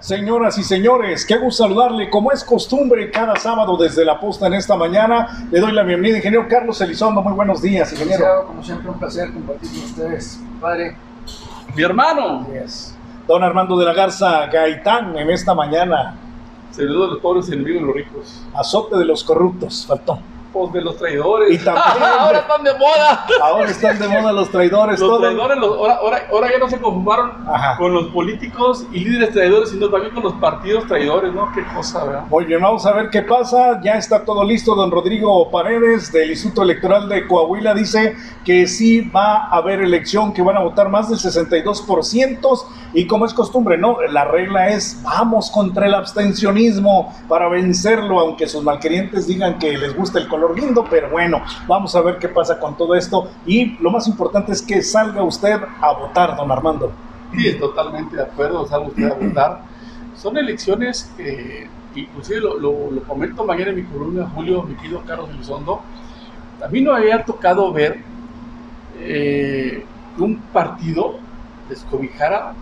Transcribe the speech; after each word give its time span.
Señoras 0.00 0.58
y 0.58 0.64
señores, 0.64 1.24
qué 1.24 1.36
gusto 1.36 1.62
saludarle. 1.62 2.10
Como 2.10 2.32
es 2.32 2.42
costumbre, 2.42 3.08
cada 3.12 3.36
sábado 3.36 3.76
desde 3.76 4.04
la 4.04 4.18
posta 4.18 4.48
en 4.48 4.54
esta 4.54 4.74
mañana, 4.74 5.46
le 5.52 5.60
doy 5.60 5.70
la 5.70 5.84
bienvenida, 5.84 6.16
ingeniero 6.16 6.48
Carlos 6.48 6.80
Elizondo. 6.80 7.22
Muy 7.22 7.34
buenos 7.34 7.62
días, 7.62 7.92
ingeniero. 7.92 8.46
Como 8.48 8.64
siempre, 8.64 8.90
un 8.90 8.98
placer 8.98 9.32
compartir 9.32 9.70
con 9.70 9.82
ustedes, 9.84 10.40
padre. 10.60 10.96
Mi 11.76 11.84
hermano. 11.84 12.48
Don 13.28 13.44
Armando 13.44 13.78
de 13.78 13.84
la 13.84 13.92
Garza 13.92 14.46
Gaitán, 14.46 15.16
en 15.16 15.30
esta 15.30 15.54
mañana. 15.54 16.16
Servidor 16.72 17.02
de 17.02 17.12
los 17.12 17.18
pobres, 17.20 17.48
enemigo 17.48 17.78
de 17.78 17.86
los 17.86 17.94
ricos. 17.94 18.44
Azote 18.54 18.96
de 18.96 19.04
los 19.04 19.22
corruptos, 19.22 19.86
faltó 19.86 20.18
de 20.72 20.80
los 20.80 20.96
traidores. 20.96 21.52
Y 21.52 21.64
también, 21.64 22.02
ahora 22.18 22.38
están 22.40 22.64
de 22.64 22.72
moda. 22.74 23.26
Ahora 23.42 23.70
están 23.70 23.98
de 23.98 24.08
moda 24.08 24.32
los 24.32 24.50
traidores. 24.50 24.98
Los 24.98 25.20
traidores, 25.20 25.58
ahora, 25.58 26.26
ahora, 26.30 26.50
ya 26.50 26.58
no 26.58 26.68
se 26.68 26.80
conformaron 26.80 27.32
con 27.76 27.94
los 27.94 28.06
políticos 28.08 28.84
y 28.92 29.00
líderes 29.00 29.32
traidores, 29.32 29.70
sino 29.70 29.88
también 29.88 30.14
con 30.14 30.24
los 30.24 30.32
partidos 30.34 30.86
traidores, 30.86 31.32
¿no? 31.32 31.52
Qué 31.52 31.62
cosa, 31.74 32.04
¿verdad? 32.04 32.24
Muy 32.28 32.44
bien, 32.44 32.60
vamos 32.60 32.84
a 32.86 32.92
ver 32.92 33.10
qué 33.10 33.22
pasa. 33.22 33.80
Ya 33.82 33.94
está 33.94 34.24
todo 34.24 34.44
listo. 34.44 34.74
Don 34.74 34.90
Rodrigo 34.90 35.50
Paredes 35.50 36.10
del 36.12 36.30
Instituto 36.30 36.62
Electoral 36.62 37.08
de 37.08 37.26
Coahuila 37.26 37.74
dice 37.74 38.16
que 38.44 38.66
sí 38.66 39.02
va 39.02 39.44
a 39.44 39.56
haber 39.58 39.80
elección, 39.80 40.32
que 40.32 40.42
van 40.42 40.56
a 40.56 40.60
votar 40.60 40.88
más 40.88 41.08
del 41.08 41.18
62%. 41.18 42.64
Y 42.94 43.06
como 43.06 43.26
es 43.26 43.34
costumbre, 43.34 43.76
¿no? 43.76 44.00
La 44.10 44.24
regla 44.24 44.70
es 44.70 45.00
vamos 45.02 45.50
contra 45.50 45.86
el 45.86 45.94
abstencionismo 45.94 47.14
para 47.28 47.48
vencerlo, 47.48 48.18
aunque 48.18 48.48
sus 48.48 48.64
malquerientes 48.64 49.26
digan 49.26 49.58
que 49.58 49.76
les 49.76 49.94
gusta 49.94 50.18
el 50.18 50.26
color 50.26 50.37
lindo, 50.54 50.84
pero 50.88 51.10
bueno, 51.10 51.42
vamos 51.66 51.94
a 51.94 52.00
ver 52.00 52.18
qué 52.18 52.28
pasa 52.28 52.58
con 52.58 52.76
todo 52.76 52.94
esto. 52.94 53.30
Y 53.46 53.76
lo 53.82 53.90
más 53.90 54.06
importante 54.08 54.52
es 54.52 54.62
que 54.62 54.82
salga 54.82 55.22
usted 55.22 55.60
a 55.80 55.92
votar, 55.92 56.36
don 56.36 56.50
Armando. 56.50 56.92
Sí, 57.36 57.54
totalmente 57.58 58.16
de 58.16 58.22
acuerdo, 58.22 58.66
salga 58.66 58.86
usted 58.88 59.10
a 59.10 59.14
votar. 59.14 59.60
Son 60.16 60.36
elecciones 60.36 61.12
que, 61.16 61.68
inclusive 61.94 62.40
lo, 62.40 62.58
lo, 62.58 63.02
comento 63.02 63.44
mañana 63.44 63.70
en 63.70 63.76
mi 63.76 63.84
columna, 63.84 64.28
Julio, 64.34 64.62
mi 64.62 64.74
querido 64.74 65.02
Carlos 65.06 65.30
Elizondo, 65.30 65.80
a 66.64 66.68
mí 66.68 66.80
no 66.80 66.94
había 66.94 67.24
tocado 67.24 67.72
ver 67.72 68.02
eh, 68.98 69.84
un 70.18 70.36
partido 70.52 71.16
descobijara 71.68 72.54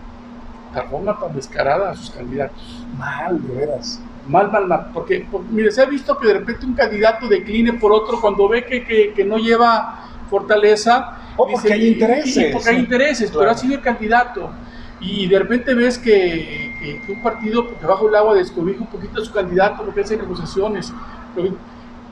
de 0.73 0.81
forma 0.83 1.17
tan 1.19 1.33
descarada 1.33 1.91
a 1.91 1.95
sus 1.95 2.11
candidatos. 2.11 2.85
Mal, 2.97 3.41
de 3.47 3.55
veras 3.55 4.01
mal, 4.27 4.51
mal, 4.51 4.67
mal. 4.67 4.91
Porque, 4.93 5.25
mire, 5.51 5.71
se 5.71 5.81
ha 5.81 5.85
visto 5.85 6.17
que 6.17 6.27
de 6.27 6.33
repente 6.35 6.65
un 6.65 6.73
candidato 6.73 7.27
decline 7.27 7.73
por 7.73 7.91
otro 7.91 8.19
cuando 8.19 8.47
ve 8.47 8.65
que, 8.65 9.13
que, 9.13 9.23
no 9.23 9.37
lleva 9.37 10.07
fortaleza. 10.29 11.17
O 11.35 11.47
porque 11.47 11.73
hay 11.73 11.87
intereses. 11.89 12.53
porque 12.53 12.69
hay 12.69 12.77
intereses, 12.77 13.31
pero 13.31 13.49
ha 13.49 13.57
sido 13.57 13.75
el 13.75 13.81
candidato. 13.81 14.49
Y 14.99 15.27
de 15.27 15.39
repente 15.39 15.73
ves 15.75 15.97
que, 15.97 17.01
que 17.05 17.11
un 17.11 17.21
partido, 17.21 17.67
porque 17.67 17.85
bajo 17.85 18.09
el 18.09 18.15
agua 18.15 18.35
descobija 18.35 18.81
un 18.81 18.87
poquito 18.87 19.21
a 19.21 19.25
su 19.25 19.31
candidato, 19.31 19.83
porque 19.83 20.01
hace 20.01 20.17
negociaciones, 20.17 20.91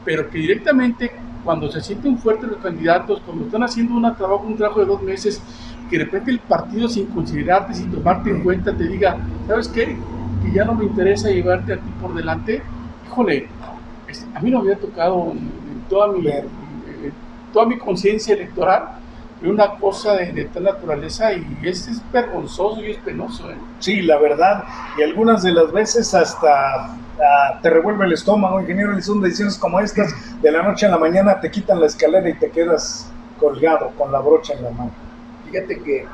pero 0.03 0.29
que 0.29 0.38
directamente 0.38 1.11
cuando 1.44 1.72
se 1.72 1.81
sienten 1.81 2.17
fuertes 2.17 2.50
los 2.50 2.59
candidatos, 2.59 3.22
cuando 3.25 3.45
están 3.45 3.63
haciendo 3.63 3.95
una 3.95 4.16
trabajo, 4.16 4.45
un 4.45 4.57
trabajo 4.57 4.81
de 4.81 4.88
dos 4.88 5.02
meses, 5.02 5.41
que 5.89 5.97
de 5.97 6.05
repente 6.05 6.31
el 6.31 6.39
partido 6.39 6.88
sin 6.89 7.05
considerarte, 7.05 7.73
sin 7.73 7.91
tomarte 7.91 8.31
en 8.31 8.44
cuenta, 8.44 8.75
te 8.75 8.88
diga, 8.88 9.17
¿sabes 9.47 9.67
qué? 9.67 9.95
Que 10.45 10.51
ya 10.51 10.65
no 10.65 10.75
me 10.75 10.85
interesa 10.85 11.29
llevarte 11.29 11.73
a 11.73 11.77
ti 11.77 11.89
por 12.01 12.13
delante, 12.13 12.61
híjole, 13.05 13.47
a 14.33 14.39
mí 14.39 14.51
no 14.51 14.59
había 14.59 14.77
tocado 14.77 15.31
en, 15.31 15.65
toda 15.89 16.07
mi, 16.07 16.27
toda 17.51 17.65
mi 17.65 17.77
conciencia 17.77 18.33
electoral 18.35 18.99
una 19.43 19.75
cosa 19.75 20.13
de, 20.13 20.45
tal 20.45 20.63
naturaleza 20.63 21.33
y 21.33 21.45
es, 21.63 21.88
es, 21.88 22.01
vergonzoso 22.11 22.81
y 22.81 22.91
es 22.91 22.97
penoso. 22.97 23.51
¿eh? 23.51 23.57
Sí, 23.79 24.01
la 24.01 24.17
verdad, 24.17 24.63
y 24.97 25.03
algunas 25.03 25.43
de 25.43 25.51
las 25.51 25.71
veces 25.71 26.13
hasta 26.13 26.88
ah, 26.88 27.59
te 27.61 27.69
revuelve 27.69 28.05
el 28.05 28.13
estómago, 28.13 28.61
ingeniero, 28.61 28.99
son 29.01 29.21
decisiones 29.21 29.57
como 29.57 29.79
estas, 29.79 30.13
de 30.41 30.51
la 30.51 30.63
noche 30.63 30.85
a 30.85 30.89
la 30.89 30.97
mañana 30.97 31.39
te 31.39 31.51
quitan 31.51 31.79
la 31.79 31.88
escalera 31.88 32.29
y 32.29 32.34
te 32.34 32.50
quedas 32.50 33.11
colgado 33.39 33.91
con 33.97 34.11
la 34.11 34.19
brocha 34.19 34.53
en 34.53 34.63
la 34.63 34.72
mano. 34.72 34.91
Fíjate 35.45 35.79
que, 35.79 36.05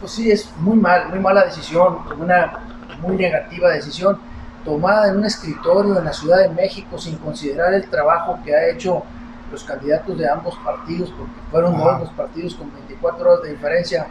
pues 0.00 0.12
sí, 0.12 0.30
es 0.30 0.52
muy 0.58 0.76
mal, 0.76 1.08
muy 1.08 1.18
mala 1.18 1.44
decisión, 1.44 1.98
una 2.18 2.60
muy 3.00 3.16
negativa 3.16 3.70
decisión 3.70 4.18
tomada 4.64 5.08
en 5.08 5.18
un 5.18 5.24
escritorio 5.24 5.98
en 5.98 6.04
la 6.04 6.12
Ciudad 6.12 6.38
de 6.38 6.48
México 6.50 6.98
sin 6.98 7.16
considerar 7.16 7.74
el 7.74 7.88
trabajo 7.88 8.38
que 8.44 8.54
ha 8.54 8.68
hecho 8.68 9.02
los 9.50 9.64
candidatos 9.64 10.18
de 10.18 10.28
ambos 10.28 10.56
partidos, 10.64 11.10
porque 11.16 11.40
fueron 11.50 11.76
dos 11.78 12.00
los 12.00 12.10
partidos 12.10 12.54
con 12.54 12.72
24 12.72 13.30
horas 13.30 13.42
de 13.44 13.50
diferencia 13.52 14.06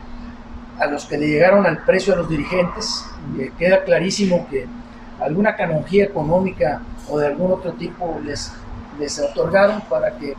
a 0.79 0.87
los 0.87 1.05
que 1.05 1.17
le 1.17 1.27
llegaron 1.27 1.65
al 1.65 1.83
precio 1.83 2.13
a 2.13 2.17
los 2.17 2.29
dirigentes. 2.29 3.05
Y 3.37 3.49
queda 3.51 3.83
clarísimo 3.83 4.47
que 4.49 4.65
alguna 5.19 5.55
canonjía 5.55 6.05
económica 6.05 6.81
o 7.09 7.19
de 7.19 7.27
algún 7.27 7.51
otro 7.51 7.73
tipo 7.73 8.19
les, 8.23 8.51
les 8.99 9.19
otorgaron 9.19 9.81
para 9.81 10.11
que 10.17 10.35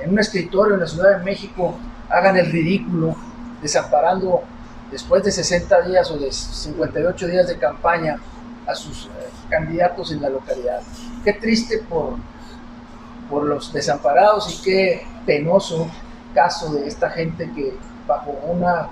en 0.00 0.10
un 0.10 0.18
escritorio 0.18 0.74
en 0.74 0.80
la 0.80 0.86
Ciudad 0.86 1.18
de 1.18 1.24
México 1.24 1.76
hagan 2.08 2.36
el 2.36 2.50
ridículo, 2.50 3.14
desamparando 3.62 4.42
después 4.90 5.22
de 5.22 5.32
60 5.32 5.82
días 5.82 6.10
o 6.10 6.18
de 6.18 6.32
58 6.32 7.26
días 7.26 7.48
de 7.48 7.58
campaña 7.58 8.18
a 8.66 8.74
sus 8.74 9.06
eh, 9.06 9.08
candidatos 9.48 10.12
en 10.12 10.22
la 10.22 10.28
localidad. 10.28 10.80
Qué 11.24 11.32
triste 11.34 11.78
por, 11.88 12.16
por 13.28 13.44
los 13.44 13.72
desamparados 13.72 14.54
y 14.54 14.62
qué 14.62 15.06
penoso 15.26 15.88
caso 16.34 16.72
de 16.72 16.86
esta 16.86 17.10
gente 17.10 17.50
que 17.54 17.74
bajo 18.06 18.30
una 18.46 18.88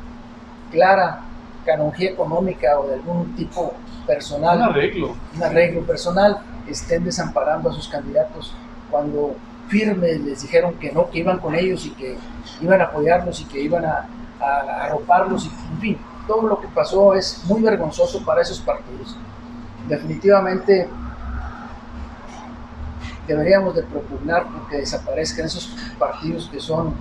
clara 0.70 1.20
canonjía 1.64 2.10
económica 2.10 2.78
o 2.78 2.88
de 2.88 2.94
algún 2.94 3.34
tipo 3.36 3.74
personal, 4.06 4.58
un 4.58 4.64
arreglo, 4.64 5.16
un 5.36 5.42
arreglo 5.42 5.82
personal, 5.82 6.38
estén 6.66 7.04
desamparando 7.04 7.70
a 7.70 7.72
sus 7.72 7.88
candidatos 7.88 8.54
cuando 8.90 9.36
firmes 9.68 10.20
les 10.20 10.42
dijeron 10.42 10.74
que 10.74 10.90
no, 10.92 11.10
que 11.10 11.18
iban 11.18 11.38
con 11.38 11.54
ellos 11.54 11.84
y 11.84 11.90
que 11.90 12.16
iban 12.60 12.80
a 12.80 12.84
apoyarlos 12.84 13.40
y 13.40 13.44
que 13.44 13.60
iban 13.60 13.84
a 13.84 14.06
a 14.40 14.84
arroparlos 14.84 15.46
y, 15.46 15.48
en 15.48 15.80
fin, 15.80 15.98
todo 16.28 16.46
lo 16.46 16.60
que 16.60 16.68
pasó 16.68 17.14
es 17.14 17.42
muy 17.46 17.62
vergonzoso 17.62 18.24
para 18.24 18.42
esos 18.42 18.60
partidos. 18.60 19.16
Definitivamente 19.88 20.88
deberíamos 23.26 23.74
de 23.74 23.82
propugnar 23.82 24.46
porque 24.46 24.76
desaparezcan 24.76 25.46
esos 25.46 25.74
partidos 25.98 26.48
que 26.50 26.60
son, 26.60 26.94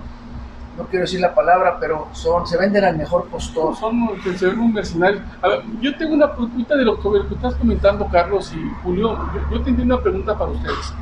no 0.76 0.84
quiero 0.86 1.04
decir 1.04 1.20
la 1.20 1.34
palabra, 1.34 1.78
pero 1.78 2.08
son, 2.12 2.46
se 2.46 2.56
venden 2.56 2.84
al 2.84 2.96
mejor 2.96 3.26
postor. 3.26 3.76
Son, 3.76 3.96
un 3.96 4.72
mercenario. 4.72 5.20
A 5.42 5.48
ver, 5.48 5.62
yo 5.80 5.96
tengo 5.96 6.14
una 6.14 6.32
pregunta 6.32 6.76
de 6.76 6.84
lo 6.84 6.98
que 7.00 7.34
estás 7.34 7.54
comentando, 7.54 8.08
Carlos 8.08 8.52
y 8.54 8.70
Julio. 8.82 9.18
Yo, 9.50 9.62
yo 9.62 9.82
una 9.82 10.00
pregunta 10.00 10.36
para 10.36 10.50
ustedes. 10.50 10.94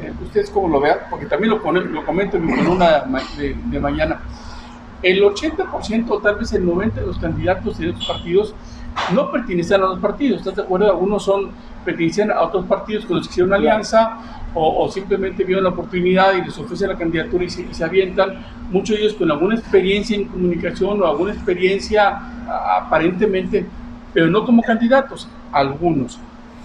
Eh, 0.00 0.12
ustedes 0.22 0.50
cómo 0.50 0.68
lo 0.68 0.80
vean, 0.80 0.98
porque 1.10 1.26
también 1.26 1.50
lo, 1.50 1.72
lo 1.72 2.04
comento 2.06 2.36
en 2.36 2.46
mi 2.46 2.54
columna 2.54 3.04
de, 3.36 3.54
de 3.54 3.80
mañana 3.80 4.20
el 5.04 5.22
80% 5.22 6.22
tal 6.22 6.36
vez 6.36 6.52
el 6.52 6.66
90% 6.66 6.94
de 6.94 7.06
los 7.06 7.18
candidatos 7.18 7.78
de 7.78 7.90
estos 7.90 8.06
partidos 8.06 8.54
no 9.12 9.30
pertenecen 9.30 9.82
a 9.82 9.86
los 9.86 9.98
partidos, 9.98 10.38
¿estás 10.40 10.56
de 10.56 10.62
acuerdo? 10.62 10.90
Algunos 10.90 11.22
son, 11.22 11.50
pertenecían 11.84 12.30
a 12.30 12.42
otros 12.42 12.64
partidos 12.64 13.04
con 13.04 13.16
los 13.16 13.26
que 13.26 13.32
hicieron 13.32 13.52
una 13.52 13.84
o, 14.56 14.88
simplemente 14.88 15.42
vieron 15.42 15.64
la 15.64 15.70
oportunidad 15.70 16.34
y 16.36 16.42
les 16.42 16.56
ofrecen 16.56 16.88
la 16.88 16.96
candidatura 16.96 17.44
y 17.44 17.50
se, 17.50 17.84
avientan, 17.84 18.46
muchos 18.70 18.96
de 18.96 19.02
ellos 19.02 19.14
con 19.14 19.30
alguna 19.30 19.56
experiencia 19.56 20.16
en 20.16 20.26
comunicación 20.26 21.02
o 21.02 21.06
alguna 21.06 21.32
experiencia 21.32 22.20
aparentemente, 22.78 23.66
pero 24.12 24.28
no 24.28 24.44
como 24.44 24.62
candidatos, 24.62 25.28
algunos. 25.52 26.20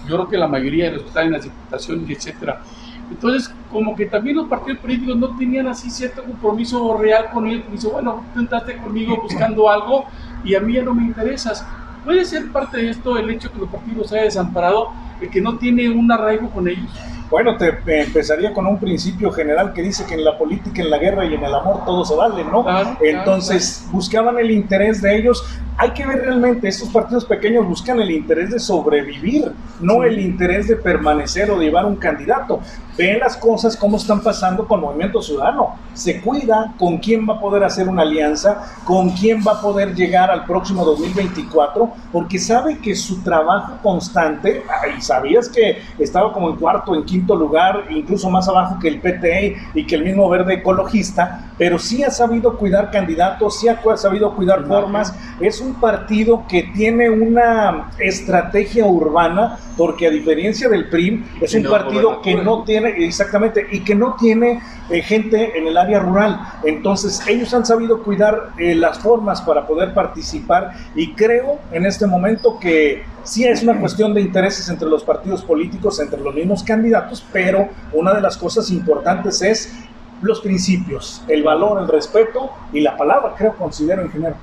Yo 0.08 0.16
creo 0.16 0.30
que 0.30 0.38
la 0.38 0.48
mayoría 0.48 0.86
de 0.86 0.92
los 0.94 1.02
que 1.02 1.08
están 1.08 1.26
en 1.26 1.32
las 1.34 1.44
diputaciones, 1.44 2.10
etcétera, 2.10 2.62
entonces, 3.10 3.54
como 3.72 3.96
que 3.96 4.06
también 4.06 4.38
los 4.38 4.48
partidos 4.48 4.80
políticos 4.80 5.18
no 5.18 5.36
tenían 5.36 5.68
así 5.68 5.90
cierto 5.90 6.24
compromiso 6.24 6.98
real 6.98 7.30
con 7.34 7.48
él. 7.48 7.64
Dice, 7.72 7.88
bueno, 7.88 8.24
tú 8.34 8.40
entraste 8.40 8.78
conmigo 8.78 9.20
buscando 9.22 9.70
algo 9.70 10.06
y 10.44 10.56
a 10.56 10.60
mí 10.60 10.74
ya 10.74 10.84
no 10.84 10.94
me 10.94 11.04
interesas. 11.04 11.66
¿Puede 12.06 12.24
ser 12.26 12.52
parte 12.52 12.78
de 12.78 12.90
esto 12.90 13.18
el 13.18 13.30
hecho 13.30 13.52
que 13.52 13.60
los 13.60 13.70
partidos 13.70 14.10
se 14.10 14.16
hayan 14.16 14.28
desamparado, 14.28 14.90
el 15.22 15.30
que 15.30 15.42
no 15.42 15.58
tiene 15.58 15.90
un 15.90 16.12
arraigo 16.12 16.50
con 16.50 16.68
ellos? 16.68 16.90
Bueno, 17.30 17.58
te 17.58 17.78
empezaría 18.02 18.54
con 18.54 18.66
un 18.66 18.80
principio 18.80 19.32
general 19.32 19.74
que 19.74 19.84
dice 19.84 20.06
que 20.06 20.16
en 20.16 20.26
la 20.26 20.38
política, 20.38 20.82
en 20.82 20.90
la 20.90 20.98
guerra 20.98 21.26
y 21.26 21.36
en 21.36 21.44
el 21.44 21.54
amor 21.54 21.86
todo 21.86 22.04
se 22.04 22.16
vale, 22.16 22.44
¿no? 22.44 22.66
Entonces 23.02 23.88
buscaban 23.92 24.40
el 24.40 24.50
interés 24.50 25.02
de 25.02 25.16
ellos. 25.16 25.44
Hay 25.78 25.92
que 25.92 26.06
ver 26.06 26.24
realmente, 26.24 26.68
estos 26.68 26.90
partidos 26.90 27.24
pequeños 27.24 27.66
buscan 27.66 28.02
el 28.02 28.12
interés 28.12 28.50
de 28.50 28.60
sobrevivir, 28.60 29.54
no 29.80 30.04
el 30.04 30.20
interés 30.20 30.68
de 30.68 30.76
permanecer 30.76 31.50
o 31.52 31.58
de 31.58 31.66
llevar 31.66 31.86
un 31.86 31.96
candidato. 31.96 32.60
Ven 32.98 33.20
las 33.20 33.38
cosas 33.38 33.78
como 33.78 33.96
están 33.96 34.20
pasando 34.20 34.68
con 34.68 34.82
Movimiento 34.82 35.22
Ciudadano. 35.22 35.76
Se 35.94 36.20
cuida 36.20 36.74
con 36.78 36.98
quién 36.98 37.26
va 37.30 37.36
a 37.36 37.40
poder 37.40 37.64
hacer 37.64 37.88
una 37.88 38.02
alianza, 38.02 38.62
con 38.84 39.12
quién 39.12 39.42
va 39.48 39.54
a 39.54 39.62
poder 39.62 39.96
llegar 39.96 40.30
al 40.30 40.44
próximo 40.44 40.84
2024, 40.84 41.94
porque 42.12 42.40
sabe 42.40 42.80
que 42.80 42.94
su 42.94 43.22
trabajo 43.24 43.78
constante, 43.82 44.64
y 44.98 45.02
sabías 45.02 45.48
que 45.48 45.82
estaba 45.98 46.34
como 46.34 46.50
en 46.50 46.58
cuarto, 46.58 46.94
en 46.94 47.06
quinto 47.06 47.19
lugar, 47.28 47.86
incluso 47.90 48.30
más 48.30 48.48
abajo 48.48 48.78
que 48.80 48.88
el 48.88 49.00
PTE 49.00 49.56
y 49.74 49.86
que 49.86 49.96
el 49.96 50.04
mismo 50.04 50.30
verde 50.30 50.56
ecologista, 50.56 51.52
pero 51.58 51.78
sí 51.78 52.04
ha 52.04 52.12
sabido 52.12 52.58
cuidar 52.58 52.92
candidatos, 52.92 53.60
sí 53.60 53.68
ha 53.68 53.80
sabido 53.98 54.36
cuidar 54.36 54.66
formas. 54.66 55.14
Es 55.40 55.62
un 55.62 55.76
partido 55.76 56.46
que 56.48 56.64
tiene 56.76 57.10
una 57.10 57.90
estrategia 58.00 58.86
urbana, 58.86 59.58
porque 59.78 60.08
a 60.08 60.10
diferencia 60.10 60.70
del 60.70 60.90
PRI, 60.90 61.26
es 61.42 61.54
un 61.54 61.64
partido 61.64 62.22
que 62.22 62.36
no 62.36 62.64
tiene, 62.64 62.90
exactamente, 62.98 63.66
y 63.72 63.82
que 63.82 63.96
no 63.96 64.16
tiene 64.16 64.60
eh, 64.90 65.02
gente 65.02 65.58
en 65.58 65.68
el 65.68 65.78
área 65.78 66.00
rural. 66.00 66.40
Entonces, 66.64 67.22
ellos 67.28 67.54
han 67.54 67.66
sabido 67.66 68.02
cuidar 68.04 68.50
eh, 68.58 68.76
las 68.76 69.00
formas 69.00 69.42
para 69.42 69.68
poder 69.68 69.94
participar 69.94 70.72
y 70.96 71.14
creo 71.14 71.60
en 71.72 71.86
este 71.86 72.08
momento 72.08 72.60
que 72.60 73.04
sí 73.24 73.46
es 73.46 73.62
una 73.64 73.80
cuestión 73.80 74.14
de 74.14 74.22
intereses 74.22 74.68
entre 74.70 74.90
los 74.90 75.04
partidos 75.04 75.44
políticos, 75.44 76.00
entre 76.00 76.20
los 76.20 76.34
mismos 76.34 76.64
candidatos, 76.64 77.24
pero 77.32 77.70
una 77.94 78.14
de 78.14 78.22
las 78.22 78.38
cosas 78.38 78.72
importantes 78.72 79.42
es 79.42 79.74
los 80.22 80.42
principios, 80.42 81.22
el 81.28 81.44
valor, 81.44 81.82
el 81.82 81.88
respeto 81.88 82.52
y 82.74 82.82
la 82.82 82.98
palabra, 82.98 83.34
creo, 83.38 83.56
considero 83.56 84.02
en 84.02 84.12
general. 84.12 84.36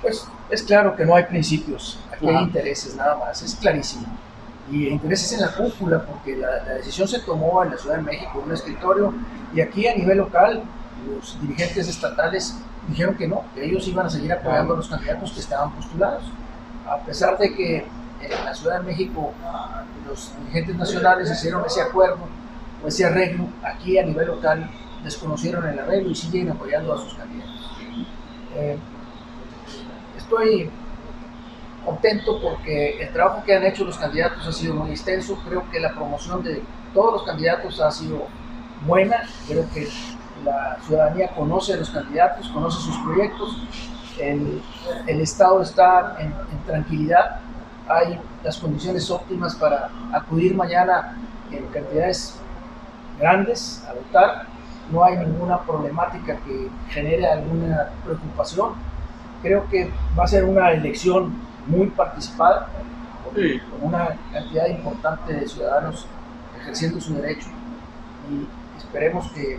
Pues 0.00 0.26
es 0.50 0.62
claro 0.62 0.94
que 0.94 1.04
no 1.04 1.14
hay 1.14 1.24
principios, 1.24 1.98
aquí 2.12 2.28
hay 2.28 2.44
intereses 2.44 2.94
nada 2.94 3.16
más, 3.16 3.42
es 3.42 3.54
clarísimo. 3.54 4.06
Y 4.72 4.88
intereses 4.88 5.30
en 5.34 5.42
la 5.42 5.52
cúpula, 5.52 6.02
porque 6.02 6.34
la, 6.34 6.64
decisión 6.76 7.06
se 7.06 7.18
tomó 7.20 7.62
en 7.62 7.72
la 7.72 7.76
Ciudad 7.76 7.96
de 7.96 8.02
México, 8.02 8.38
en 8.38 8.44
un 8.46 8.52
escritorio, 8.52 9.12
y 9.54 9.60
aquí 9.60 9.86
a 9.86 9.94
nivel 9.94 10.16
local, 10.16 10.62
los 11.06 11.38
dirigentes 11.42 11.88
estatales 11.88 12.56
dijeron 12.88 13.14
que 13.14 13.28
no, 13.28 13.44
que 13.54 13.66
ellos 13.66 13.86
iban 13.86 14.06
a 14.06 14.10
seguir 14.10 14.32
apoyando 14.32 14.72
a 14.72 14.76
los 14.78 14.88
candidatos 14.88 15.32
que 15.32 15.40
estaban 15.40 15.72
postulados. 15.72 16.24
A 16.88 16.96
pesar 17.04 17.36
de 17.36 17.54
que 17.54 17.86
en 18.22 18.44
la 18.44 18.54
Ciudad 18.54 18.80
de 18.80 18.86
México 18.86 19.34
los 20.08 20.32
dirigentes 20.38 20.76
nacionales 20.76 21.30
hicieron 21.30 21.64
ese 21.66 21.82
acuerdo 21.82 22.26
o 22.82 22.88
ese 22.88 23.04
arreglo, 23.04 23.48
aquí 23.62 23.98
a 23.98 24.04
nivel 24.04 24.26
local 24.26 24.70
desconocieron 25.04 25.68
el 25.68 25.78
arreglo 25.78 26.10
y 26.10 26.14
siguen 26.14 26.50
apoyando 26.50 26.94
a 26.94 26.98
sus 26.98 27.12
candidatos. 27.14 27.76
Eh, 28.54 28.78
estoy 30.16 30.70
contento 31.84 32.40
porque 32.40 33.02
el 33.02 33.12
trabajo 33.12 33.42
que 33.44 33.56
han 33.56 33.64
hecho 33.64 33.84
los 33.84 33.98
candidatos 33.98 34.46
ha 34.46 34.52
sido 34.52 34.74
muy 34.74 34.90
extenso. 34.90 35.38
Creo 35.46 35.68
que 35.70 35.80
la 35.80 35.92
promoción 35.92 36.42
de 36.42 36.62
todos 36.94 37.12
los 37.12 37.22
candidatos 37.24 37.80
ha 37.80 37.90
sido 37.90 38.26
buena. 38.86 39.22
Creo 39.46 39.64
que 39.72 39.88
la 40.44 40.78
ciudadanía 40.86 41.28
conoce 41.28 41.74
a 41.74 41.76
los 41.76 41.90
candidatos, 41.90 42.48
conoce 42.48 42.80
sus 42.80 42.96
proyectos. 42.98 43.62
El, 44.18 44.62
Estado 45.06 45.62
está 45.62 46.16
en, 46.18 46.26
en, 46.26 46.64
tranquilidad. 46.66 47.40
Hay 47.88 48.20
las 48.44 48.58
condiciones 48.58 49.10
óptimas 49.10 49.54
para 49.54 49.90
acudir 50.12 50.54
mañana 50.54 51.16
en 51.50 51.66
cantidades 51.68 52.40
grandes 53.18 53.84
a 53.88 53.92
votar 53.92 54.46
no 54.92 55.04
hay 55.04 55.16
ninguna 55.16 55.60
problemática 55.62 56.36
que 56.44 56.68
genere 56.90 57.26
alguna 57.26 57.90
preocupación. 58.04 58.74
Creo 59.42 59.66
que 59.68 59.90
va 60.18 60.24
a 60.24 60.28
ser 60.28 60.44
una 60.44 60.70
elección 60.72 61.32
muy 61.66 61.88
participada, 61.88 62.68
con 63.24 63.88
una 63.88 64.16
cantidad 64.32 64.66
importante 64.66 65.32
de 65.32 65.48
ciudadanos 65.48 66.06
ejerciendo 66.60 67.00
su 67.00 67.14
derecho. 67.14 67.48
Y 68.30 68.46
esperemos 68.78 69.30
que 69.32 69.58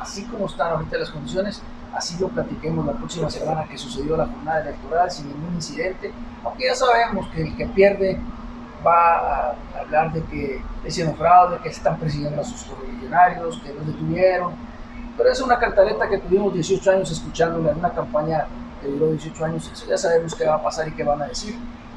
así 0.00 0.24
como 0.24 0.46
están 0.46 0.72
ahorita 0.72 0.98
las 0.98 1.10
condiciones, 1.10 1.62
así 1.94 2.18
lo 2.18 2.28
platiquemos 2.28 2.86
la 2.86 2.92
próxima 2.92 3.30
semana 3.30 3.64
que 3.64 3.76
sucedió 3.76 4.16
la 4.16 4.26
jornada 4.26 4.62
electoral 4.62 5.10
sin 5.10 5.28
ningún 5.28 5.54
incidente, 5.54 6.12
aunque 6.44 6.66
ya 6.66 6.74
sabemos 6.74 7.28
que 7.28 7.42
el 7.42 7.56
que 7.56 7.66
pierde 7.66 8.18
va 8.86 9.16
a 9.16 9.54
hablar 9.78 10.12
de 10.12 10.22
que 10.24 10.62
hicieron 10.86 11.14
fraude, 11.16 11.58
que 11.58 11.68
están 11.68 11.98
persiguiendo 11.98 12.40
a 12.40 12.44
sus 12.44 12.64
correligionarios, 12.64 13.60
que 13.60 13.74
los 13.74 13.86
detuvieron, 13.86 14.54
pero 15.16 15.30
es 15.30 15.40
una 15.40 15.58
cantaleta 15.58 16.08
que 16.08 16.18
tuvimos 16.18 16.54
18 16.54 16.90
años 16.92 17.10
escuchándola 17.10 17.72
en 17.72 17.78
una 17.78 17.90
campaña 17.90 18.46
que 18.80 18.88
duró 18.88 19.10
18 19.10 19.44
años, 19.44 19.86
ya 19.88 19.96
sabemos 19.96 20.34
qué 20.34 20.46
va 20.46 20.56
a 20.56 20.62
pasar 20.62 20.88
y 20.88 20.92
qué 20.92 21.04
van 21.04 21.22
a 21.22 21.26
decir. 21.26 21.54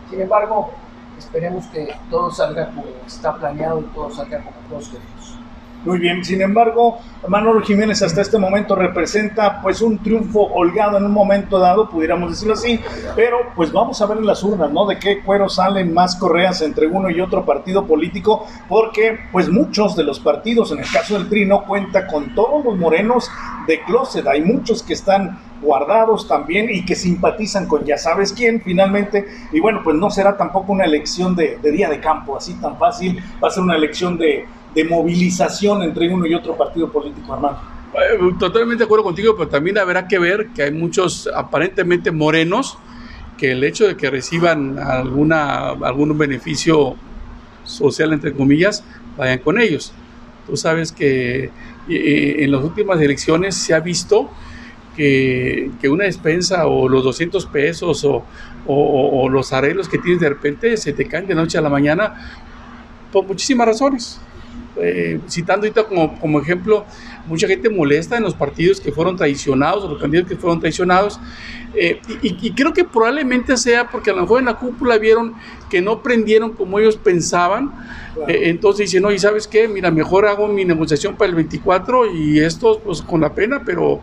Sin 0.10 0.22
embargo, 0.22 0.72
esperemos 1.18 1.66
que 1.68 1.94
todo 2.10 2.32
salga 2.32 2.68
como 2.68 2.86
está 3.06 3.36
planeado 3.36 3.80
y 3.80 3.84
todo 3.96 4.12
salga 4.12 4.40
como 4.40 4.58
todos 4.70 4.90
queremos. 4.90 5.44
Muy 5.86 6.00
bien, 6.00 6.24
sin 6.24 6.42
embargo, 6.42 7.00
Manolo 7.28 7.60
Jiménez 7.60 8.02
hasta 8.02 8.22
este 8.22 8.38
momento 8.38 8.74
representa 8.74 9.62
pues 9.62 9.82
un 9.82 9.98
triunfo 9.98 10.40
holgado 10.40 10.98
en 10.98 11.04
un 11.04 11.12
momento 11.12 11.60
dado, 11.60 11.90
pudiéramos 11.90 12.32
decirlo 12.32 12.54
así, 12.54 12.80
pero 13.18 13.38
pues 13.54 13.74
vamos 13.74 14.02
a 14.02 14.06
ver 14.06 14.20
en 14.20 14.26
las 14.26 14.42
urnas, 14.44 14.72
¿no? 14.72 14.86
De 14.86 14.98
qué 14.98 15.22
cuero 15.22 15.50
salen 15.50 15.94
más 15.94 16.16
correas 16.16 16.62
entre 16.62 16.88
uno 16.88 17.10
y 17.10 17.20
otro 17.20 17.44
partido 17.44 17.86
político, 17.86 18.48
porque 18.70 19.20
pues 19.34 19.50
muchos 19.50 19.94
de 19.98 20.06
los 20.06 20.22
partidos, 20.22 20.72
en 20.72 20.80
el 20.80 20.90
caso 20.90 21.16
del 21.16 21.28
PRI, 21.28 21.46
no 21.48 21.66
cuenta 21.66 22.08
con 22.08 22.34
todos 22.34 22.64
los 22.64 22.78
morenos 22.78 23.30
de 23.68 23.84
closet, 23.84 24.26
hay 24.26 24.42
muchos 24.42 24.84
que 24.84 24.94
están 24.94 25.38
guardados 25.64 26.28
también 26.28 26.70
y 26.70 26.86
que 26.86 26.96
simpatizan 26.96 27.68
con 27.68 27.84
ya 27.86 27.98
sabes 27.98 28.34
quién 28.34 28.62
finalmente. 28.62 29.26
Y 29.52 29.60
bueno, 29.60 29.82
pues 29.84 29.96
no 29.96 30.10
será 30.12 30.38
tampoco 30.38 30.74
una 30.74 30.86
elección 30.86 31.36
de, 31.36 31.58
día 31.64 31.90
de 31.90 32.00
campo 32.00 32.38
así 32.38 32.54
tan 32.56 32.78
fácil, 32.78 33.22
va 33.44 33.48
a 33.48 33.52
ser 33.52 33.64
una 33.64 33.76
elección 33.76 34.18
de, 34.18 34.46
movilización 34.90 35.84
entre 35.84 36.12
uno 36.12 36.26
y 36.26 36.34
otro 36.34 36.58
partido 36.58 36.92
político, 36.92 37.34
Armando. 37.34 37.60
Eh, 37.94 38.34
totalmente 38.40 38.80
de 38.80 38.86
acuerdo 38.86 39.04
contigo, 39.04 39.36
pero 39.38 39.48
también 39.48 39.78
habrá 39.78 40.08
que 40.08 40.18
ver 40.18 40.48
que 40.48 40.64
hay 40.64 40.72
muchos 40.72 41.30
aparentemente 41.34 42.12
morenos 42.12 42.78
que 43.38 43.52
el 43.52 43.64
hecho 43.64 43.88
de 43.88 43.96
que 43.96 44.10
reciban 44.10 44.80
alguna, 44.80 45.70
algún 45.70 46.18
beneficio 46.18 46.96
social, 47.64 48.14
entre 48.14 48.34
comillas, 48.34 48.84
vayan 49.16 49.40
con 49.40 49.60
ellos. 49.60 49.94
Tú 50.48 50.58
sabes 50.58 50.92
que 50.92 51.52
en 51.88 52.52
las 52.52 52.64
últimas 52.64 53.00
elecciones 53.00 53.56
se 53.56 53.74
ha 53.74 53.80
visto 53.80 54.30
que, 54.96 55.72
que 55.82 55.90
una 55.90 56.06
despensa 56.06 56.68
o 56.68 56.88
los 56.88 57.04
200 57.04 57.46
pesos 57.48 58.04
o, 58.06 58.24
o, 58.66 59.22
o, 59.22 59.30
los 59.30 59.52
arreglos 59.54 59.90
que 59.90 59.98
tienes 59.98 60.22
de 60.22 60.30
repente 60.30 60.78
se 60.78 60.94
te 60.94 61.08
caen 61.08 61.28
de 61.28 61.36
noche 61.36 61.58
a 61.58 61.62
la 61.62 61.70
mañana 61.70 62.36
por 63.12 63.26
muchísimas 63.26 63.68
razones. 63.68 64.20
Eh, 64.76 65.20
citando 65.30 65.68
ahorita 65.68 65.84
como, 65.84 66.20
como 66.20 66.40
ejemplo, 66.40 66.86
mucha 67.28 67.48
gente 67.48 67.70
molesta 67.70 68.18
en 68.18 68.24
los 68.24 68.34
partidos 68.34 68.82
que 68.82 68.92
fueron 68.92 69.16
traicionados, 69.16 69.84
o 69.84 69.90
los 69.90 70.02
candidatos 70.02 70.32
que 70.32 70.36
fueron 70.36 70.60
traicionados, 70.60 71.20
eh, 71.76 72.00
y, 72.22 72.52
creo 72.54 72.74
que 72.74 72.84
probablemente 72.84 73.56
sea 73.58 73.90
porque 73.90 74.10
a 74.10 74.14
lo 74.14 74.22
mejor 74.22 74.40
en 74.40 74.46
la 74.46 74.58
cúpula 74.58 74.98
vieron 74.98 75.34
que 75.70 75.82
no 75.82 76.02
prendieron 76.02 76.54
como 76.54 76.80
ellos 76.80 76.98
pensaban, 76.98 77.72
eh, 78.28 78.42
entonces 78.46 78.92
dicen, 78.92 79.06
oye, 79.06 79.20
¿sabes 79.20 79.48
qué? 79.48 79.68
Mira, 79.68 79.92
mejor 79.92 80.26
hago 80.26 80.48
mi 80.48 80.66
negociación 80.66 81.16
para 81.16 81.30
el 81.30 81.36
24 81.36 82.12
y 82.14 82.40
esto 82.40 82.80
pues 82.84 83.02
con 83.02 83.22
la 83.22 83.34
pena, 83.34 83.62
pero 83.66 84.02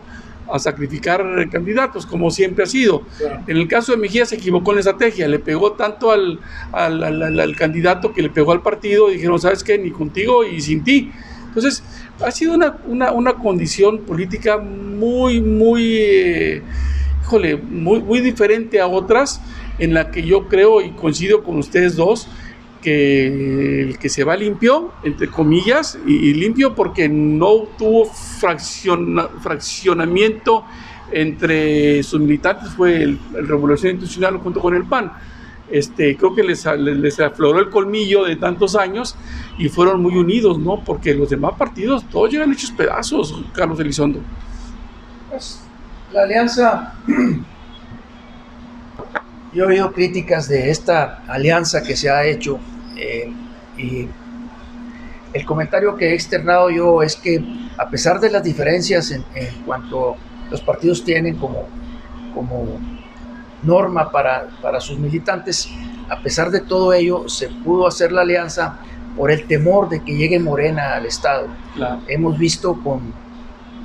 a 0.53 0.59
sacrificar 0.59 1.23
candidatos, 1.49 2.05
como 2.05 2.31
siempre 2.31 2.63
ha 2.63 2.67
sido. 2.67 3.03
En 3.47 3.57
el 3.57 3.67
caso 3.67 3.91
de 3.91 3.97
Mejía 3.97 4.25
se 4.25 4.35
equivocó 4.35 4.71
en 4.71 4.75
la 4.75 4.79
estrategia, 4.81 5.27
le 5.27 5.39
pegó 5.39 5.73
tanto 5.73 6.11
al, 6.11 6.39
al, 6.71 7.39
al, 7.39 7.55
candidato 7.55 8.13
que 8.13 8.21
le 8.21 8.29
pegó 8.29 8.51
al 8.51 8.61
partido, 8.61 9.09
y 9.09 9.15
dijeron, 9.15 9.39
¿sabes 9.39 9.63
qué? 9.63 9.77
Ni 9.77 9.91
contigo 9.91 10.43
y 10.43 10.61
sin 10.61 10.83
ti. 10.83 11.11
Entonces, 11.47 11.83
ha 12.23 12.31
sido 12.31 12.53
una, 12.53 12.77
una, 12.87 13.11
una 13.11 13.33
condición 13.33 13.99
política 13.99 14.57
muy, 14.57 15.41
muy, 15.41 15.97
eh, 15.97 16.61
híjole, 17.23 17.57
muy, 17.57 17.99
muy 18.01 18.19
diferente 18.19 18.79
a 18.79 18.87
otras, 18.87 19.41
en 19.79 19.93
la 19.93 20.11
que 20.11 20.23
yo 20.23 20.47
creo 20.47 20.81
y 20.81 20.91
coincido 20.91 21.43
con 21.43 21.57
ustedes 21.57 21.95
dos, 21.95 22.27
que 22.81 23.83
el 23.83 23.97
que 23.97 24.09
se 24.09 24.23
va 24.23 24.35
limpio, 24.35 24.91
entre 25.03 25.27
comillas, 25.27 25.97
y, 26.05 26.33
limpio 26.33 26.75
porque 26.75 27.07
no 27.07 27.63
tuvo 27.77 28.05
fraccionamiento 28.05 30.65
entre 31.11 32.03
sus 32.03 32.19
militantes, 32.19 32.69
fue 32.69 33.03
el, 33.03 33.19
Revolución 33.33 33.93
Institucional 33.93 34.37
junto 34.37 34.59
con 34.59 34.75
el 34.75 34.85
PAN. 34.85 35.13
Este, 35.69 36.17
creo 36.17 36.35
que 36.35 36.43
les, 36.43 36.65
les, 36.77 37.19
afloró 37.21 37.59
el 37.59 37.69
colmillo 37.69 38.25
de 38.25 38.35
tantos 38.35 38.75
años 38.75 39.15
y 39.57 39.69
fueron 39.69 40.01
muy 40.01 40.17
unidos, 40.17 40.59
¿no? 40.59 40.83
Porque 40.83 41.13
los 41.13 41.29
demás 41.29 41.53
partidos 41.57 42.03
todos 42.09 42.29
llegan 42.29 42.51
hechos 42.51 42.71
pedazos, 42.71 43.41
Carlos 43.53 43.79
Elizondo. 43.79 44.19
Pues 45.29 45.61
la 46.11 46.23
alianza 46.23 46.95
yo 49.53 49.65
he 49.65 49.67
oído 49.67 49.93
críticas 49.93 50.47
de 50.47 50.69
esta 50.69 51.23
alianza 51.27 51.83
que 51.83 51.95
se 51.95 52.09
ha 52.09 52.25
hecho 52.25 52.59
eh, 52.97 53.31
y 53.77 54.07
el 55.33 55.45
comentario 55.45 55.95
que 55.95 56.09
he 56.09 56.13
externado 56.13 56.69
yo 56.69 57.01
es 57.01 57.15
que 57.15 57.43
a 57.77 57.89
pesar 57.89 58.19
de 58.19 58.29
las 58.29 58.43
diferencias 58.43 59.11
en, 59.11 59.23
cuanto 59.65 60.15
los 60.49 60.61
partidos 60.61 61.03
tienen 61.03 61.37
como, 61.37 61.65
como 62.35 62.79
norma 63.63 64.11
para, 64.11 64.47
para, 64.61 64.81
sus 64.81 64.97
militantes, 64.99 65.69
a 66.09 66.21
pesar 66.21 66.51
de 66.51 66.59
todo 66.59 66.93
ello 66.93 67.29
se 67.29 67.47
pudo 67.47 67.87
hacer 67.87 68.11
la 68.11 68.21
alianza 68.21 68.79
por 69.15 69.31
el 69.31 69.47
temor 69.47 69.87
de 69.89 70.03
que 70.03 70.15
llegue 70.15 70.39
Morena 70.39 70.95
al 70.95 71.05
Estado. 71.05 71.47
Hemos 72.07 72.37
visto 72.37 72.77
con 72.81 73.13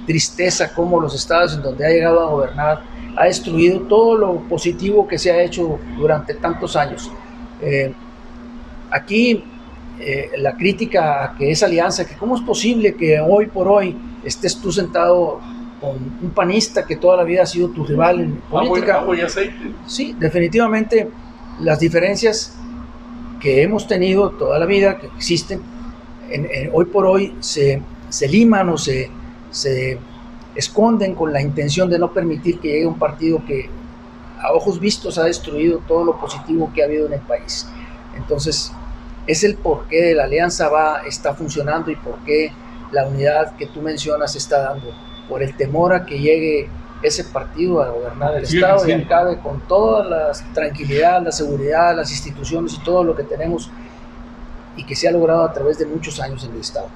tristeza 0.07 0.73
cómo 0.73 1.01
los 1.01 1.15
estados 1.15 1.55
en 1.55 1.63
donde 1.63 1.85
ha 1.85 1.91
llegado 1.91 2.21
a 2.21 2.31
gobernar 2.31 2.83
ha 3.17 3.25
destruido 3.25 3.81
todo 3.83 4.17
lo 4.17 4.41
positivo 4.49 5.07
que 5.09 5.19
se 5.19 5.31
ha 5.31 5.43
hecho 5.43 5.79
durante 5.97 6.35
tantos 6.35 6.77
años. 6.77 7.11
Eh, 7.61 7.93
aquí 8.97 9.45
eh, 9.99 10.31
la 10.39 10.57
crítica 10.57 11.25
a 11.25 11.37
que 11.37 11.51
esa 11.51 11.67
alianza, 11.67 12.07
que 12.07 12.17
cómo 12.17 12.37
es 12.37 12.43
posible 12.43 12.95
que 12.95 13.21
hoy 13.21 13.47
por 13.47 13.69
hoy 13.69 13.97
estés 14.25 14.61
tú 14.61 14.71
sentado 14.73 15.41
con 15.81 15.97
un 16.23 16.31
panista 16.35 16.85
que 16.87 16.97
toda 16.97 17.17
la 17.17 17.25
vida 17.25 17.43
ha 17.43 17.47
sido 17.47 17.69
tu 17.69 17.85
rival 17.85 18.21
en 18.21 18.37
política. 18.51 19.01
Agua 19.01 19.17
y 19.17 19.21
aceite. 19.21 19.73
Sí, 19.87 20.15
definitivamente 20.19 21.09
las 21.61 21.79
diferencias 21.79 22.57
que 23.41 23.63
hemos 23.63 23.87
tenido 23.87 24.31
toda 24.31 24.59
la 24.59 24.67
vida, 24.67 24.99
que 24.99 25.07
existen, 25.07 25.61
hoy 26.73 26.85
por 26.87 27.07
hoy 27.07 27.35
se, 27.41 27.81
se 28.09 28.29
liman 28.29 28.69
o 28.71 28.79
se, 28.79 29.11
se 29.51 29.99
esconden 30.55 31.15
con 31.15 31.33
la 31.33 31.41
intención 31.41 31.89
de 31.89 31.99
no 31.99 32.13
permitir 32.13 32.59
que 32.59 32.69
llegue 32.69 32.87
un 32.87 32.99
partido 32.99 33.43
que 33.47 33.69
a 34.41 34.53
ojos 34.53 34.81
vistos 34.81 35.19
ha 35.19 35.25
destruido 35.25 35.81
todo 35.87 36.05
lo 36.05 36.19
positivo 36.19 36.71
que 36.75 36.83
ha 36.83 36.87
habido 36.87 37.07
en 37.07 37.15
el 37.15 37.21
país. 37.21 37.67
Entonces, 38.17 38.73
es 39.27 39.45
el 39.45 39.57
por 39.57 39.89
qué 39.89 40.15
la 40.15 40.25
alianza 40.25 40.69
va, 40.69 41.03
está 41.07 41.35
funcionando 41.35 41.91
y 41.91 41.97
por 41.97 42.19
qué 42.25 42.53
la 42.93 43.07
unidad 43.07 43.57
que 43.57 43.67
tú 43.67 43.81
mencionas 43.81 44.37
está 44.37 44.61
dando, 44.61 44.93
por 45.29 45.43
el 45.43 45.57
temor 45.57 45.93
a 45.93 46.07
que 46.07 46.19
llegue 46.19 46.69
ese 47.03 47.25
partido 47.25 47.83
a 47.83 47.91
gobernar 47.91 48.37
el 48.37 48.45
Estado 48.45 48.89
y 48.89 48.93
acabe 48.93 49.39
con 49.39 49.61
toda 49.67 50.05
la 50.05 50.33
tranquilidad, 50.55 51.23
la 51.23 51.33
seguridad, 51.33 51.95
las 51.97 52.11
instituciones 52.11 52.75
y 52.75 52.85
todo 52.85 53.05
lo 53.05 53.15
que 53.15 53.25
tenemos 53.25 53.71
y 54.77 54.85
que 54.85 54.95
se 54.95 55.09
ha 55.09 55.13
logrado 55.13 55.43
a 55.43 55.53
través 55.53 55.79
de 55.79 55.87
muchos 55.87 56.21
años 56.21 56.45
en 56.45 56.53
el 56.53 56.61
Estado. 56.61 56.89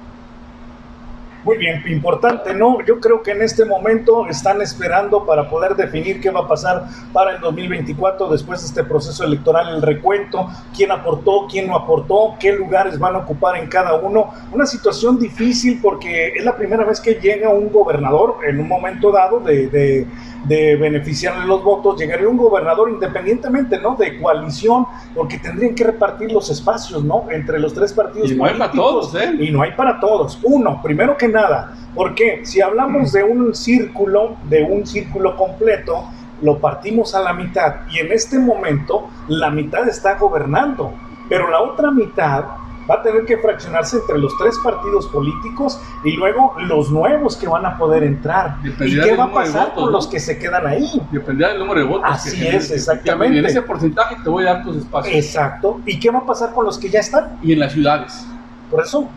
Muy 1.43 1.57
bien, 1.57 1.83
importante, 1.89 2.53
¿no? 2.53 2.85
Yo 2.85 3.01
creo 3.01 3.23
que 3.23 3.31
en 3.31 3.41
este 3.41 3.65
momento 3.65 4.27
están 4.29 4.61
esperando 4.61 5.25
para 5.25 5.49
poder 5.49 5.75
definir 5.75 6.21
qué 6.21 6.29
va 6.29 6.41
a 6.41 6.49
pasar 6.49 6.85
para 7.15 7.35
el 7.35 7.41
2024 7.41 8.29
después 8.29 8.61
de 8.61 8.67
este 8.67 8.85
proceso 8.85 9.25
electoral, 9.25 9.75
el 9.75 9.81
recuento, 9.81 10.51
quién 10.77 10.91
aportó, 10.91 11.47
quién 11.51 11.69
no 11.69 11.77
aportó, 11.77 12.35
qué 12.39 12.53
lugares 12.53 12.99
van 12.99 13.15
a 13.15 13.19
ocupar 13.21 13.57
en 13.57 13.69
cada 13.69 13.95
uno. 13.95 14.35
Una 14.53 14.67
situación 14.67 15.19
difícil 15.19 15.81
porque 15.81 16.35
es 16.37 16.45
la 16.45 16.55
primera 16.55 16.85
vez 16.85 17.01
que 17.01 17.15
llega 17.15 17.49
un 17.49 17.73
gobernador 17.73 18.37
en 18.47 18.61
un 18.61 18.69
momento 18.69 19.11
dado 19.11 19.41
de, 19.41 19.69
de, 19.69 20.07
de 20.45 20.77
beneficiarle 20.77 21.47
los 21.47 21.63
votos, 21.63 21.99
llegaría 21.99 22.29
un 22.29 22.37
gobernador 22.37 22.91
independientemente, 22.91 23.79
¿no? 23.79 23.95
De 23.97 24.21
coalición, 24.21 24.87
porque 25.15 25.39
tendrían 25.39 25.75
que 25.75 25.85
repartir 25.85 26.33
los 26.33 26.51
espacios, 26.51 27.05
¿no? 27.05 27.27
Entre 27.31 27.59
los 27.59 27.75
tres 27.75 27.93
partidos. 27.93 28.31
Y 28.31 28.35
no 28.35 28.45
hay 28.45 28.55
para 28.55 28.73
todos, 28.73 29.15
¿eh? 29.15 29.37
Y 29.39 29.51
no 29.51 29.63
hay 29.63 29.73
para 29.73 30.01
todos. 30.01 30.39
Uno, 30.43 30.81
primero 30.83 31.17
que 31.17 31.29
nada. 31.29 31.75
Porque 31.95 32.41
si 32.45 32.61
hablamos 32.61 33.13
de 33.13 33.23
un 33.23 33.55
círculo, 33.55 34.37
de 34.49 34.63
un 34.63 34.87
círculo 34.87 35.37
completo, 35.37 36.05
lo 36.43 36.59
partimos 36.59 37.15
a 37.15 37.21
la 37.21 37.33
mitad 37.33 37.87
y 37.91 37.99
en 37.99 38.13
este 38.13 38.39
momento 38.39 39.09
la 39.29 39.51
mitad 39.51 39.87
está 39.89 40.15
gobernando, 40.15 40.95
pero 41.29 41.51
la 41.51 41.61
otra 41.61 41.91
mitad 41.91 42.45
va 42.89 42.97
a 42.97 43.03
tener 43.03 43.25
que 43.25 43.39
fraccionarse 43.39 43.97
entre 43.99 44.19
los 44.19 44.37
tres 44.39 44.57
partidos 44.63 45.07
políticos 45.09 45.81
y 46.05 46.13
luego 46.13 46.55
los 46.59 46.91
nuevos 46.91 47.37
que 47.37 47.49
van 47.49 47.67
a 47.67 47.77
poder 47.77 48.03
entrar. 48.03 48.57
¿Y 48.63 49.01
qué 49.01 49.17
va 49.17 49.25
a 49.25 49.33
pasar 49.33 49.75
con 49.75 49.93
los 49.93 50.07
que 50.07 50.21
se 50.21 50.39
quedan 50.39 50.67
ahí? 50.67 51.01
Dependerá 51.11 51.51
del 51.51 51.61
número 51.61 51.81
de 51.81 51.87
votos. 51.87 52.11
Así 52.11 52.47
es, 52.47 52.71
exactamente. 52.71 53.37
Y 53.37 53.39
en 53.39 53.47
ese 53.47 53.63
porcentaje 53.63 54.17
te 54.23 54.29
voy 54.29 54.45
a 54.47 54.55
dar 54.55 54.65
tus 54.65 54.77
espacios. 54.77 55.15
Exacto. 55.15 55.81
¿Y 55.87 55.99
qué 55.99 56.11
va 56.11 56.21
a 56.21 56.27
pasar 56.27 56.53
con 56.53 56.65
los 56.65 56.79
que 56.79 56.89
ya 56.89 57.01
están? 57.01 57.39
Y 57.43 57.53
en 57.53 57.61
las 57.61 57.73
ciudades. 57.73 58.27
Por 58.71 58.83
eso, 58.83 59.09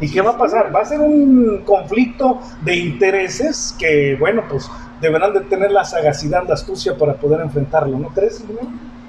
¿Y 0.00 0.10
qué 0.10 0.20
va 0.20 0.30
a 0.30 0.38
pasar? 0.38 0.74
Va 0.74 0.80
a 0.80 0.84
ser 0.84 1.00
un 1.00 1.62
conflicto 1.64 2.40
de 2.62 2.76
intereses 2.76 3.74
que, 3.78 4.16
bueno, 4.18 4.44
pues 4.48 4.70
deberán 5.00 5.32
de 5.32 5.40
tener 5.40 5.72
la 5.72 5.84
sagacidad, 5.84 6.44
la 6.46 6.54
astucia 6.54 6.96
para 6.96 7.14
poder 7.14 7.40
enfrentarlo, 7.40 7.98
¿no 7.98 8.08
crees? 8.08 8.44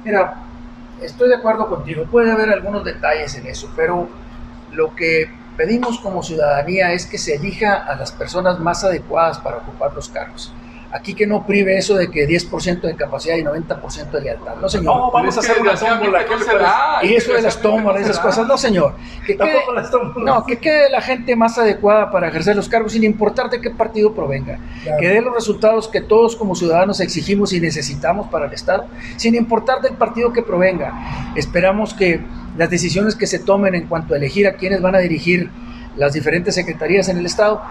Mira, 0.03 0.35
estoy 1.01 1.29
de 1.29 1.35
acuerdo 1.35 1.67
contigo, 1.67 2.05
puede 2.05 2.31
haber 2.31 2.49
algunos 2.49 2.83
detalles 2.83 3.35
en 3.35 3.47
eso, 3.47 3.71
pero 3.75 4.07
lo 4.71 4.95
que 4.95 5.29
pedimos 5.57 5.99
como 5.99 6.23
ciudadanía 6.23 6.91
es 6.93 7.05
que 7.05 7.17
se 7.17 7.35
elija 7.35 7.75
a 7.75 7.95
las 7.95 8.11
personas 8.11 8.59
más 8.59 8.83
adecuadas 8.83 9.39
para 9.39 9.57
ocupar 9.57 9.93
los 9.93 10.09
cargos. 10.09 10.53
Aquí 10.93 11.13
que 11.13 11.25
no 11.25 11.45
prive 11.45 11.77
eso 11.77 11.95
de 11.95 12.11
que 12.11 12.27
10% 12.27 12.81
de 12.81 12.95
capacidad 12.95 13.37
y 13.37 13.43
90% 13.43 14.11
de 14.11 14.21
lealtad. 14.21 14.55
No, 14.55 14.67
señor. 14.67 14.85
No, 14.85 15.11
vamos 15.11 15.37
a 15.37 15.39
hacer 15.39 15.59
una 15.59 15.75
tómbola. 15.75 16.25
y 17.03 17.13
eso 17.13 17.33
de 17.33 17.41
las 17.41 17.61
tómbolas, 17.61 18.01
esas 18.01 18.19
cosas. 18.19 18.45
No, 18.45 18.57
señor. 18.57 18.95
Que 19.25 19.37
quede, 19.37 19.61
no, 20.17 20.45
que 20.45 20.57
quede 20.57 20.89
la 20.89 21.01
gente 21.01 21.35
más 21.35 21.57
adecuada 21.57 22.11
para 22.11 22.27
ejercer 22.27 22.55
los 22.55 22.67
cargos 22.67 22.91
sin 22.91 23.03
importar 23.03 23.49
de 23.49 23.61
qué 23.61 23.69
partido 23.69 24.13
provenga. 24.13 24.59
Que 24.99 25.07
dé 25.07 25.21
los 25.21 25.33
resultados 25.33 25.87
que 25.87 26.01
todos 26.01 26.35
como 26.35 26.55
ciudadanos 26.55 26.99
exigimos 26.99 27.53
y 27.53 27.61
necesitamos 27.61 28.27
para 28.27 28.47
el 28.47 28.53
Estado, 28.53 28.85
sin 29.15 29.35
importar 29.35 29.81
del 29.81 29.93
partido 29.93 30.33
que 30.33 30.41
provenga. 30.41 31.31
Esperamos 31.35 31.93
que 31.93 32.21
las 32.57 32.69
decisiones 32.69 33.15
que 33.15 33.27
se 33.27 33.39
tomen 33.39 33.75
en 33.75 33.87
cuanto 33.87 34.13
a 34.13 34.17
elegir 34.17 34.47
a 34.47 34.53
quienes 34.53 34.81
van 34.81 34.95
a 34.95 34.99
dirigir 34.99 35.49
las 35.95 36.13
diferentes 36.13 36.55
secretarías 36.55 37.09
en 37.09 37.17
el 37.17 37.25
Estado 37.25 37.61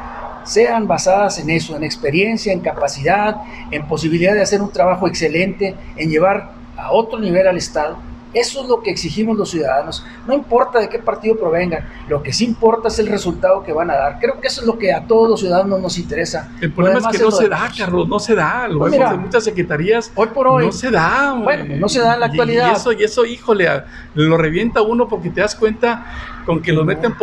sean 0.45 0.87
basadas 0.87 1.39
en 1.39 1.51
eso, 1.51 1.77
en 1.77 1.85
experiencia, 1.85 2.53
en 2.53 2.61
capacidad, 2.61 3.37
en 3.71 3.87
posibilidad 3.87 4.35
de 4.35 4.43
hacer 4.43 4.61
un 4.61 4.73
trabajo 4.73 5.07
excelente, 5.07 5.75
en 5.97 6.11
llevar 6.11 6.53
a 6.77 6.93
otro 6.93 7.19
nivel 7.19 7.47
al 7.47 7.57
Estado 7.57 8.10
eso 8.33 8.63
es 8.63 8.69
lo 8.69 8.83
que 8.83 8.91
exigimos 8.91 9.37
los 9.37 9.51
ciudadanos. 9.51 10.05
No 10.27 10.35
importa 10.35 10.79
de 10.79 10.89
qué 10.89 10.99
partido 10.99 11.37
provengan, 11.37 11.89
lo 12.09 12.23
que 12.23 12.33
sí 12.33 12.45
importa 12.45 12.89
es 12.89 12.99
el 12.99 13.09
resultado 13.09 13.63
que 13.63 13.73
van 13.73 13.91
a 13.91 13.97
dar. 13.97 14.19
Creo 14.21 14.41
que 14.41 14.49
eso 14.49 14.61
es 14.61 14.67
lo 14.67 14.79
que 14.79 14.93
a 14.93 15.07
todos 15.07 15.29
los 15.29 15.41
ciudadanos 15.41 15.81
nos 15.81 15.99
interesa. 15.99 16.51
El 16.61 16.73
problema 16.73 16.99
es 16.99 17.19
que 17.19 17.23
no 17.23 17.31
se 17.31 17.49
da, 17.49 17.71
Carlos, 17.77 18.09
no 18.09 18.19
se 18.19 18.35
da. 18.35 18.69
Lo 18.69 18.81
pues 18.81 18.93
vemos 18.93 19.13
en 19.13 19.21
muchas 19.21 19.45
secretarías. 19.45 20.13
Hoy 20.15 20.29
por 20.29 20.47
hoy. 20.47 20.67
No 20.67 20.73
se 20.73 20.91
da. 20.91 21.33
Bueno, 21.33 21.77
no 21.77 21.89
se 21.89 22.01
da 22.01 22.15
en 22.15 22.21
la 22.21 22.27
actualidad. 22.27 22.71
Y, 22.71 22.77
eso, 22.77 22.93
y 22.93 23.03
eso, 23.03 23.25
híjole, 23.25 23.69
lo 24.15 24.37
revienta 24.37 24.83
uno 24.83 25.09
porque 25.09 25.31
te 25.31 25.41
das 25.41 25.55
cuenta 25.55 26.07
con 26.47 26.63
que 26.63 26.73
lo 26.73 26.85
meten 26.85 27.15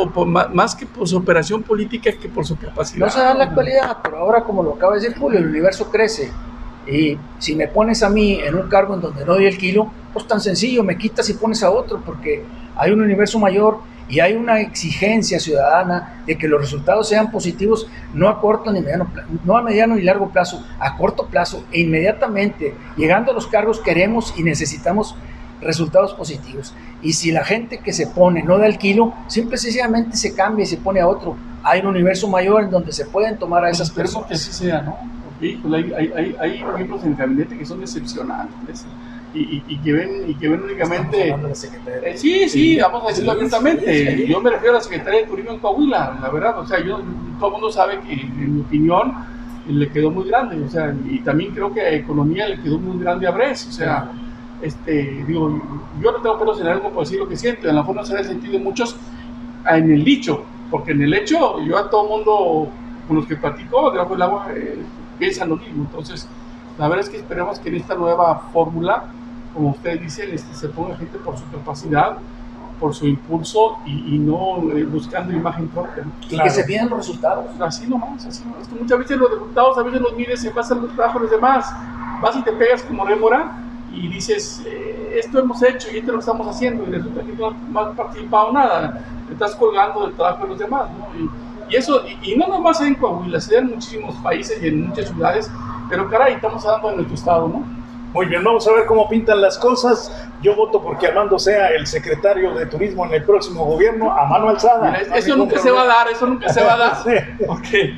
más 0.53 0.75
que 0.75 0.85
por 0.85 1.07
su 1.07 1.17
operación 1.17 1.63
política 1.63 2.11
que 2.11 2.29
por 2.29 2.45
su 2.45 2.57
capacidad. 2.57 3.05
No 3.05 3.11
se 3.11 3.19
da 3.19 3.31
en 3.31 3.37
la 3.39 3.43
actualidad, 3.45 3.97
pero 4.03 4.17
ahora, 4.17 4.43
como 4.43 4.63
lo 4.63 4.75
acaba 4.75 4.95
de 4.95 5.01
decir 5.01 5.17
Julio, 5.17 5.39
el 5.39 5.47
universo 5.47 5.89
crece. 5.89 6.31
Y 6.89 7.17
si 7.39 7.55
me 7.55 7.67
pones 7.67 8.03
a 8.03 8.09
mí 8.09 8.39
en 8.39 8.55
un 8.55 8.69
cargo 8.69 8.93
en 8.93 9.01
donde 9.01 9.25
no 9.25 9.33
doy 9.33 9.45
el 9.45 9.57
kilo, 9.57 9.91
pues 10.13 10.27
tan 10.27 10.39
sencillo, 10.39 10.83
me 10.83 10.97
quitas 10.97 11.29
y 11.29 11.33
pones 11.33 11.63
a 11.63 11.69
otro, 11.69 12.01
porque 12.05 12.43
hay 12.75 12.91
un 12.91 13.01
universo 13.01 13.39
mayor 13.39 13.79
y 14.09 14.19
hay 14.19 14.33
una 14.33 14.61
exigencia 14.61 15.39
ciudadana 15.39 16.23
de 16.25 16.37
que 16.37 16.47
los 16.47 16.61
resultados 16.61 17.09
sean 17.09 17.29
positivos, 17.29 17.87
no 18.13 18.29
a 18.29 18.39
corto 18.39 18.71
ni 18.71 18.79
mediano 18.79 19.07
no 19.43 19.57
a 19.57 19.61
mediano 19.61 19.95
ni 19.95 20.01
largo 20.01 20.29
plazo, 20.29 20.65
a 20.79 20.95
corto 20.95 21.27
plazo 21.27 21.65
e 21.71 21.81
inmediatamente, 21.81 22.73
llegando 22.95 23.31
a 23.31 23.33
los 23.33 23.47
cargos 23.47 23.79
queremos 23.79 24.33
y 24.37 24.43
necesitamos 24.43 25.15
resultados 25.61 26.13
positivos. 26.13 26.73
Y 27.01 27.13
si 27.13 27.31
la 27.31 27.43
gente 27.43 27.79
que 27.79 27.91
se 27.91 28.07
pone 28.07 28.43
no 28.43 28.57
da 28.57 28.67
el 28.67 28.77
kilo, 28.77 29.13
simple 29.27 29.57
sencillamente 29.57 30.15
se 30.15 30.35
cambia 30.35 30.63
y 30.63 30.67
se 30.67 30.77
pone 30.77 31.01
a 31.01 31.07
otro. 31.07 31.35
Hay 31.63 31.81
un 31.81 31.87
universo 31.87 32.27
mayor 32.27 32.63
en 32.63 32.69
donde 32.69 32.93
se 32.93 33.05
pueden 33.05 33.37
tomar 33.37 33.65
a 33.65 33.69
esas 33.69 33.89
personas. 33.91 34.27
que 34.27 34.35
así 34.35 34.53
sea, 34.53 34.81
¿no? 34.81 34.97
Hay, 35.41 35.93
hay, 36.15 36.35
hay, 36.39 36.63
miembros 36.75 37.03
en 37.03 37.11
el 37.11 37.15
gabinete 37.15 37.57
que 37.57 37.65
son 37.65 37.81
excepcionales 37.81 38.85
y, 39.33 39.63
y, 39.67 39.77
que, 39.79 39.93
ven, 39.93 40.23
y 40.27 40.35
que 40.35 40.49
ven 40.49 40.63
únicamente. 40.63 41.29
Eh, 41.29 42.17
sí, 42.17 42.49
sí, 42.49 42.79
vamos 42.79 43.03
a 43.03 43.07
decirlo 43.09 43.33
abiertamente. 43.33 44.25
Yo 44.27 44.41
me 44.41 44.49
refiero 44.49 44.75
a 44.75 44.77
la 44.77 44.83
Secretaría 44.83 45.21
de 45.21 45.27
Turismo 45.27 45.51
en 45.51 45.59
Coahuila, 45.59 46.17
la 46.21 46.29
verdad. 46.29 46.59
O 46.59 46.65
sea, 46.65 46.83
yo, 46.83 46.99
todo 47.39 47.49
el 47.49 47.53
mundo 47.53 47.71
sabe 47.71 47.99
que, 47.99 48.13
en 48.13 48.55
mi 48.55 48.61
opinión, 48.61 49.13
le 49.67 49.89
quedó 49.89 50.09
muy 50.09 50.27
grande. 50.27 50.63
O 50.63 50.69
sea, 50.69 50.95
y 51.07 51.19
también 51.19 51.53
creo 51.53 51.73
que 51.73 51.81
a 51.81 51.91
Economía 51.91 52.47
le 52.47 52.59
quedó 52.61 52.79
muy 52.79 52.99
grande 52.99 53.27
a 53.27 53.31
Bres. 53.31 53.67
O 53.67 53.71
sea, 53.71 54.11
este, 54.61 55.23
digo, 55.27 55.61
yo 56.01 56.11
no 56.11 56.17
tengo 56.19 56.39
pelos 56.39 56.59
en 56.61 56.67
algo 56.67 56.89
por 56.89 57.03
decir 57.03 57.19
lo 57.19 57.27
que 57.27 57.37
siento. 57.37 57.67
En 57.67 57.75
la 57.75 57.83
forma 57.83 58.03
será 58.05 58.21
el 58.21 58.27
sentido 58.27 58.53
de 58.53 58.59
muchos 58.59 58.95
en 59.69 59.91
el 59.91 60.03
dicho, 60.03 60.45
porque 60.71 60.93
en 60.93 61.01
el 61.01 61.13
hecho, 61.13 61.61
yo 61.61 61.77
a 61.77 61.89
todo 61.89 62.03
el 62.03 62.09
mundo 62.09 62.69
con 63.07 63.17
los 63.17 63.25
que 63.25 63.35
platico 63.35 63.91
debajo 63.91 64.13
del 64.13 64.21
agua. 64.21 64.47
Eh, 64.55 64.77
piensan 65.17 65.49
lo 65.49 65.57
mismo. 65.57 65.83
Entonces, 65.83 66.27
la 66.77 66.87
verdad 66.87 67.05
es 67.05 67.09
que 67.09 67.17
esperemos 67.17 67.59
que 67.59 67.69
en 67.69 67.75
esta 67.75 67.95
nueva 67.95 68.39
fórmula, 68.53 69.05
como 69.53 69.69
ustedes 69.69 70.01
dicen, 70.01 70.29
este, 70.33 70.53
se 70.53 70.69
ponga 70.69 70.95
gente 70.95 71.17
por 71.17 71.37
su 71.37 71.49
capacidad, 71.49 72.17
por 72.79 72.93
su 72.93 73.07
impulso 73.07 73.77
y, 73.85 74.19
no 74.19 74.71
eh, 74.71 74.83
buscando 74.83 75.33
imagen 75.33 75.67
propia. 75.69 76.05
Y 76.29 76.39
que 76.39 76.49
se 76.49 76.63
pidan 76.63 76.89
los 76.89 76.99
resultados. 76.99 77.45
Así 77.59 77.87
nomás, 77.87 78.25
así 78.25 78.43
nomás. 78.45 78.69
Muchas 78.71 78.99
veces 78.99 79.17
los 79.17 79.31
resultados, 79.31 79.77
a 79.77 79.83
veces 79.83 80.01
los 80.01 80.15
mides 80.15 80.45
en 80.45 80.53
base 80.53 80.73
al 80.73 80.87
trabajo 80.89 81.19
de 81.19 81.23
los 81.23 81.31
demás. 81.31 81.73
Vas 82.21 82.35
y 82.35 82.43
te 82.43 82.51
pegas 82.51 82.83
como 82.83 83.05
rémora 83.05 83.57
y 83.91 84.07
dices, 84.07 84.61
eh, 84.65 85.19
esto 85.23 85.39
hemos 85.39 85.61
hecho 85.63 85.87
y 85.91 85.97
esto 85.97 86.11
lo 86.11 86.19
estamos 86.19 86.47
haciendo 86.47 86.83
y 86.83 86.91
resulta 86.91 87.21
que 87.21 87.33
no 87.33 87.79
has 87.79 87.95
participado 87.95 88.51
nada. 88.51 89.01
Te 89.27 89.33
estás 89.33 89.55
colgando 89.55 90.05
del 90.05 90.13
trabajo 90.13 90.43
de 90.43 90.49
los 90.49 90.59
demás. 90.59 90.89
¿no? 90.91 91.19
Y, 91.19 91.29
y 91.69 91.75
eso, 91.75 92.03
y, 92.23 92.35
no 92.35 92.47
nomás 92.47 92.81
en 92.81 92.95
Coahuila, 92.95 93.39
se 93.39 93.55
da 93.55 93.61
en 93.61 93.67
muchísimos 93.67 94.15
países 94.17 94.61
y 94.61 94.67
en 94.67 94.87
muchas 94.87 95.09
ciudades, 95.09 95.51
pero 95.89 96.09
caray, 96.09 96.35
estamos 96.35 96.65
hablando 96.65 96.89
de 96.89 96.95
nuestro 96.95 97.15
estado, 97.15 97.47
¿no? 97.47 97.77
Muy 98.13 98.25
bien, 98.25 98.43
vamos 98.43 98.65
a 98.67 98.71
ver 98.71 98.85
cómo 98.85 99.07
pintan 99.09 99.41
las 99.41 99.57
cosas. 99.57 100.11
Yo 100.41 100.55
voto 100.55 100.81
porque 100.81 101.07
Armando 101.07 101.37
sea 101.37 101.67
el 101.67 101.85
secretario 101.85 102.53
de 102.55 102.65
Turismo 102.65 103.05
en 103.05 103.13
el 103.13 103.23
próximo 103.23 103.65
gobierno, 103.65 104.11
a 104.11 104.25
mano 104.25 104.49
alzada. 104.49 104.95
eso 104.95 105.35
nunca 105.35 105.59
se 105.59 105.69
va 105.69 105.81
a 105.81 105.85
dar, 105.85 106.07
eso 106.07 106.25
nunca 106.25 106.49
se 106.49 106.63
va 106.63 106.73
a 106.73 106.77
dar. 106.77 106.97
porque, 107.45 107.93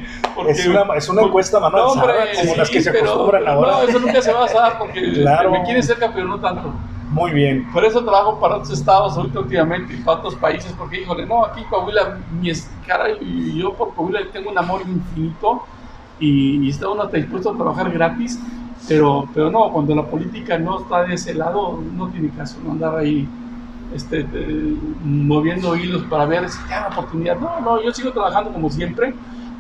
es, 0.50 0.68
una, 0.68 0.84
es 0.96 1.08
una 1.10 1.22
encuesta 1.22 1.58
a 1.58 1.60
mano 1.62 1.92
alzada, 1.92 2.26
como 2.42 2.56
las 2.56 2.70
que 2.70 2.82
se 2.82 2.90
acostumbran 2.90 3.48
ahora. 3.48 3.72
No, 3.72 3.84
eso 3.84 4.00
nunca 4.00 4.22
se 4.22 4.34
va 4.34 4.46
a 4.46 4.54
dar 4.54 4.78
porque 4.80 5.02
me 5.52 5.64
quieren 5.64 5.84
cerca, 5.84 6.12
pero 6.14 6.26
no 6.26 6.40
tanto. 6.40 6.74
Muy 7.10 7.32
bien. 7.32 7.68
Por 7.74 7.84
eso 7.84 8.04
trabajo 8.04 8.40
para 8.40 8.58
otros 8.58 8.78
estados 8.78 9.18
ahorita 9.18 9.40
últimamente 9.40 9.96
y 9.96 9.98
para 9.98 10.20
otros 10.20 10.36
países, 10.36 10.74
porque 10.78 11.02
híjole, 11.02 11.26
no, 11.26 11.44
aquí 11.44 11.64
Coahuila, 11.64 12.20
mi 12.40 12.52
cara, 12.86 13.10
y 13.20 13.58
yo 13.58 13.74
por 13.74 13.96
Coahuila 13.96 14.20
tengo 14.32 14.52
un 14.52 14.58
amor 14.58 14.84
infinito 14.86 15.64
y, 16.20 16.70
está 16.70 16.88
uno 16.88 17.08
dispuesto 17.08 17.50
a 17.50 17.56
trabajar 17.56 17.92
gratis, 17.92 18.40
pero, 18.88 19.28
pero 19.34 19.50
no, 19.50 19.72
cuando 19.72 19.96
la 19.96 20.06
política 20.06 20.60
no 20.60 20.82
está 20.82 21.04
de 21.04 21.16
ese 21.16 21.34
lado, 21.34 21.80
no 21.96 22.10
tiene 22.10 22.30
caso, 22.30 22.60
no 22.64 22.74
andar 22.74 22.96
ahí 22.98 23.28
este, 23.96 24.24
moviendo 25.04 25.76
hilos 25.76 26.04
para 26.04 26.26
ver 26.26 26.48
si 26.48 26.60
hay 26.72 26.92
oportunidad. 26.92 27.40
No, 27.40 27.60
no, 27.60 27.82
yo 27.82 27.92
sigo 27.92 28.12
trabajando 28.12 28.52
como 28.52 28.70
siempre, 28.70 29.16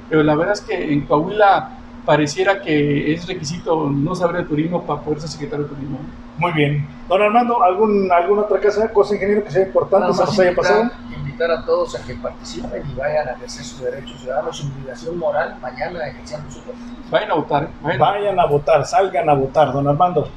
pero 0.08 0.22
la 0.22 0.36
verdad 0.36 0.54
es 0.54 0.62
que 0.62 0.94
en 0.94 1.02
Coahuila 1.08 1.79
pareciera 2.10 2.60
que 2.60 3.14
es 3.14 3.28
requisito 3.28 3.88
no 3.88 4.16
saber 4.16 4.38
de 4.38 4.44
turismo 4.46 4.82
para 4.82 5.00
poder 5.00 5.22
ser 5.22 5.30
secretario 5.30 5.66
de 5.66 5.76
turismo. 5.76 6.00
Muy 6.40 6.52
bien. 6.54 6.88
Don 7.08 7.22
Armando, 7.22 7.62
¿algún, 7.62 8.12
¿alguna 8.12 8.42
otra 8.42 8.60
cosa, 8.60 8.92
cosa 8.92 9.14
ingeniero 9.14 9.44
que 9.44 9.52
sea 9.52 9.68
importante 9.68 10.12
se 10.16 10.26
nos 10.26 10.40
haya 10.40 10.56
pasado? 10.56 10.90
Invitar 11.16 11.52
a 11.52 11.64
todos 11.64 11.94
a 11.94 12.04
que 12.04 12.16
participen 12.16 12.82
y 12.92 12.96
vayan 13.00 13.28
a 13.28 13.32
ejercer 13.34 13.64
sus 13.64 13.82
derechos 13.82 14.20
ciudadanos, 14.22 14.58
su 14.58 14.66
obligación 14.66 15.20
moral 15.20 15.56
mañana 15.62 16.08
ejerciendo 16.08 16.50
su 16.50 16.62
voto. 16.62 16.80
Vayan 17.12 17.30
a 17.30 17.36
votar. 17.36 17.70
Vayan. 17.84 18.40
a 18.40 18.46
votar, 18.48 18.86
salgan 18.88 19.30
a 19.30 19.34
votar, 19.36 19.72
don 19.72 19.88
Armando. 19.88 20.28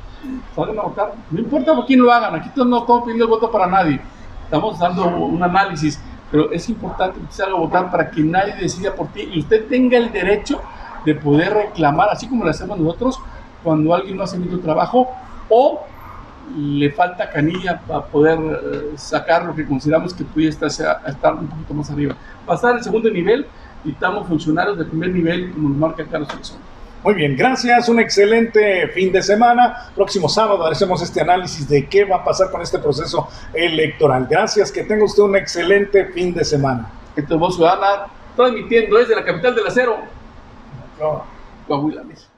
Salgan 0.55 0.79
a 0.79 0.83
votar. 0.83 1.15
No 1.31 1.41
importa 1.41 1.75
por 1.75 1.87
quién 1.87 2.03
lo 2.03 2.13
hagan, 2.13 2.35
aquí 2.35 2.51
no 2.55 2.81
estamos 2.81 3.03
pidiendo 3.05 3.25
el 3.25 3.31
voto 3.31 3.51
para 3.51 3.67
nadie. 3.67 3.99
Estamos 4.45 4.79
dando 4.79 5.07
un 5.07 5.43
análisis, 5.43 5.99
pero 6.31 6.53
es 6.53 6.69
importante 6.69 7.19
que 7.19 7.25
usted 7.25 7.45
salga 7.45 7.57
a 7.57 7.61
votar 7.61 7.91
para 7.91 8.11
que 8.11 8.21
nadie 8.21 8.57
decida 8.57 8.95
por 8.95 9.07
ti 9.07 9.27
y 9.33 9.41
usted 9.41 9.67
tenga 9.69 9.97
el 9.97 10.13
derecho 10.13 10.61
de 11.05 11.15
poder 11.15 11.53
reclamar, 11.53 12.09
así 12.11 12.29
como 12.29 12.45
lo 12.45 12.51
hacemos 12.51 12.79
nosotros, 12.79 13.21
cuando 13.63 13.95
alguien 13.95 14.17
no 14.17 14.25
hace 14.25 14.39
bien 14.39 14.51
su 14.51 14.59
trabajo 14.59 15.09
o 15.49 15.85
le 16.57 16.91
falta 16.91 17.31
canilla 17.31 17.81
para 17.87 18.05
poder 18.05 18.39
eh, 18.39 18.93
sacar 18.97 19.45
lo 19.45 19.55
que 19.55 19.67
consideramos 19.67 20.13
que 20.13 20.25
puede 20.25 20.49
estar, 20.49 20.69
estar 20.69 21.35
un 21.35 21.47
poquito 21.47 21.75
más 21.75 21.91
arriba. 21.91 22.17
Pasar 22.47 22.75
al 22.75 22.83
segundo 22.83 23.11
nivel 23.11 23.47
y 23.85 23.91
estamos 23.91 24.27
funcionarios 24.29 24.79
de 24.79 24.85
primer 24.85 25.11
nivel, 25.11 25.53
como 25.53 25.69
nos 25.69 25.79
marca 25.79 26.05
Carlos 26.05 26.29
Alonso. 26.31 26.57
Muy 27.03 27.15
bien, 27.15 27.37
gracias. 27.37 27.89
Un 27.89 27.99
excelente 27.99 28.87
fin 28.89 29.11
de 29.11 29.23
semana. 29.23 29.91
Próximo 29.95 30.29
sábado 30.29 30.65
haremos 30.65 31.03
este 31.03 31.21
análisis 31.21 31.69
de 31.69 31.87
qué 31.87 32.05
va 32.05 32.17
a 32.17 32.25
pasar 32.25 32.51
con 32.51 32.63
este 32.63 32.79
proceso 32.79 33.29
electoral. 33.53 34.29
Gracias, 34.31 34.71
que 34.71 34.85
tenga 34.85 35.05
usted 35.05 35.23
un 35.25 35.35
excelente 35.35 36.07
fin 36.07 36.33
de 36.33 36.45
semana. 36.45 36.89
Esto 37.17 37.35
es 37.35 37.41
Voz 37.41 37.57
Ciudadana, 37.57 38.07
transmitiendo 38.37 38.99
desde 38.99 39.17
la 39.17 39.25
capital 39.25 39.55
del 39.55 39.67
acero. 39.67 39.97
Coahuila, 41.67 42.05
México. 42.05 42.32